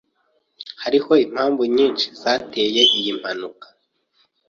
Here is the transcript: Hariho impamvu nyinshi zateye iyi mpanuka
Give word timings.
Hariho 0.83 1.11
impamvu 1.25 1.61
nyinshi 1.75 2.07
zateye 2.21 2.81
iyi 2.97 3.11
mpanuka 3.19 3.67